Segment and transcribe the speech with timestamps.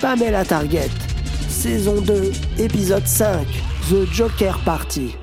[0.00, 0.90] Pamela Target,
[1.48, 3.46] saison 2, épisode 5,
[3.90, 5.16] The Joker Party.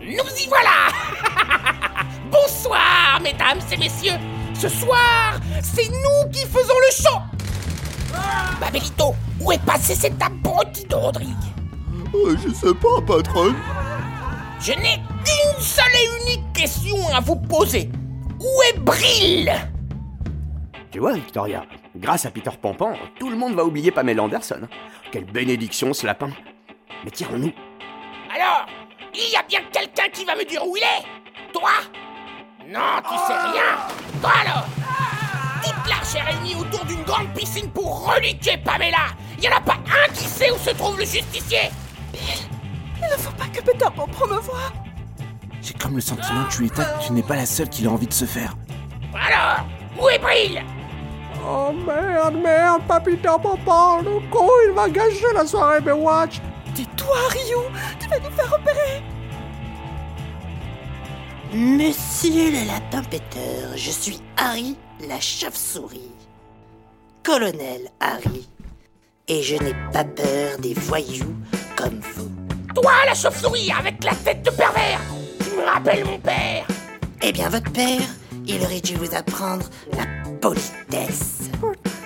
[0.00, 0.88] Nous y voilà
[2.30, 4.18] Bonsoir, mesdames et messieurs
[4.54, 7.18] Ce soir, c'est nous qui faisons le show
[8.60, 11.28] Babelito, où est passé cet abruti de Rodrigue?
[12.14, 13.54] Euh, je sais pas, patron.
[14.60, 15.00] Je n'ai
[15.58, 17.90] qu'une seule et unique question à vous poser.
[18.40, 19.52] Où est Brill
[20.90, 21.64] Tu vois, Victoria,
[21.96, 24.68] grâce à Peter Pampan, tout le monde va oublier Pamela Anderson.
[25.10, 26.30] Quelle bénédiction, ce lapin.
[27.04, 27.52] Mais tirons-nous.
[28.34, 28.66] Alors,
[29.14, 31.52] il y a bien quelqu'un qui va me dire où il est?
[31.52, 31.70] Toi?
[32.68, 33.78] Non, tu sais rien
[34.20, 34.66] Toi alors?
[35.62, 39.60] Toute l'arche est réunie autour d'une grande piscine pour reliquer Pamela Il y en a
[39.60, 41.70] pas un qui sait où se trouve le justicier
[42.14, 44.87] Il ne faut pas que Peter Pan me voie.
[45.68, 47.90] J'ai comme le sentiment que tu es que tu n'es pas la seule qui a
[47.90, 48.56] envie de se faire.
[49.12, 49.66] Alors,
[50.00, 50.64] où est Brill
[51.46, 56.40] Oh merde, merde, Papita Papa, le con, il va gâcher la soirée Baywatch.
[56.74, 59.02] Tais-toi, Ryu Tu vas nous faire opérer
[61.52, 64.74] Monsieur le lapin péteur, je suis Harry
[65.06, 66.14] la chauve-souris.
[67.22, 68.48] Colonel Harry.
[69.28, 71.36] Et je n'ai pas peur des voyous
[71.76, 72.30] comme vous.
[72.74, 74.87] Toi, la chauve-souris, avec la tête de pervers
[75.88, 76.66] Mon père
[77.22, 78.02] Eh bien, votre père,
[78.46, 80.04] il aurait dû vous apprendre la
[80.38, 81.48] politesse.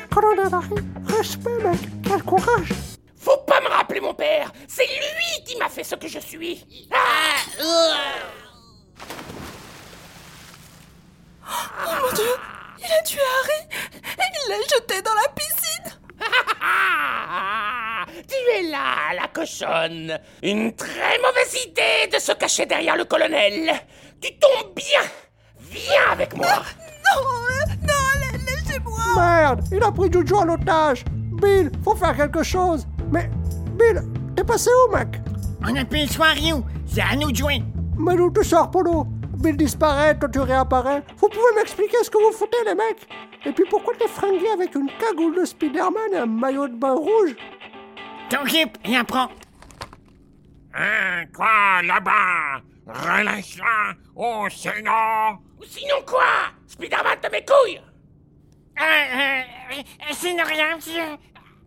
[0.09, 0.85] Colonel Harry,
[1.19, 2.73] respect, mec, quel courage.
[3.17, 6.65] Faut pas me rappeler mon père C'est lui qui m'a fait ce que je suis
[6.93, 7.37] Ah.
[11.45, 12.33] Oh mon dieu
[12.79, 13.67] Il a tué Harry
[14.05, 15.99] et il l'a jeté dans la piscine
[18.55, 20.19] Ah, Tu es là, la cochonne.
[20.43, 23.73] Une très mauvaise idée de se cacher derrière le colonel.
[24.21, 25.01] Tu tombes bien.
[25.71, 26.47] Viens avec moi.
[26.47, 28.99] Non euh, Non la- Lâchez-moi.
[29.17, 31.05] Merde, il a pris Jojo en otage.
[31.41, 32.87] Bill, faut faire quelque chose.
[33.11, 33.29] Mais,
[33.79, 34.03] Bill,
[34.37, 35.09] t'es passé où, mec?
[35.67, 36.55] On appelle soit Ryu,
[36.87, 37.63] c'est à nous de jouer.
[37.97, 39.07] Mais d'où tu sors, Polo?
[39.39, 41.03] Bill disparaît, toi tu réapparais.
[41.17, 43.09] Vous pouvez m'expliquer ce que vous foutez, les mecs?
[43.45, 46.95] Et puis pourquoi t'es fringué avec une cagoule de Spider-Man et un maillot de bain
[46.95, 47.35] rouge?
[48.33, 49.29] T'occupe et apprends.
[50.73, 52.63] Hein, quoi, là-bas?
[52.87, 56.49] Relâche-la Oh, sinon Ou sinon quoi?
[56.67, 57.83] Spider-Man de mes couilles!
[58.81, 59.43] Euh, euh,
[59.73, 61.19] euh, c'est ne rien, monsieur.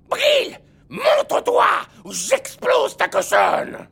[0.09, 0.59] Brill
[0.89, 1.67] Montre-toi
[2.03, 3.87] ou j'explose ta cochonne!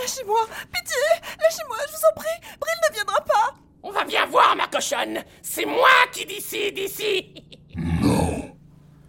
[0.00, 0.40] Lâchez-moi
[0.72, 0.96] Pitié
[1.40, 3.54] Lâchez-moi, je vous en prie Brill ne viendra pas.
[3.84, 5.22] On va bien voir, ma cochonne.
[5.42, 7.34] C'est moi qui décide ici.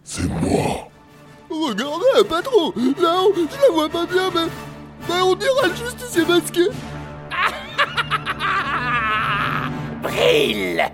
[0.04, 0.89] C'est moi.
[1.60, 2.72] Regardez, patron.
[3.00, 4.46] Là-haut, je la vois pas bien, mais.
[5.08, 6.68] Mais on dirait le justicier masqué.
[10.02, 10.90] Brill